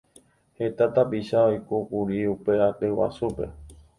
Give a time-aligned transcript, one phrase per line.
[0.61, 3.53] Heta tapicha oĩkuri upe aty guasúpe.